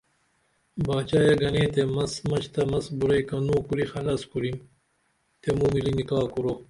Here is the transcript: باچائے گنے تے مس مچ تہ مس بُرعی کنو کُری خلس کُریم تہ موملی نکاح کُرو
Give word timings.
باچائے 0.85 1.31
گنے 1.41 1.63
تے 1.73 1.81
مس 1.95 2.13
مچ 2.29 2.43
تہ 2.53 2.61
مس 2.69 2.85
بُرعی 2.97 3.21
کنو 3.29 3.57
کُری 3.67 3.85
خلس 3.91 4.21
کُریم 4.31 4.57
تہ 5.41 5.49
موملی 5.57 5.91
نکاح 5.97 6.25
کُرو 6.33 6.53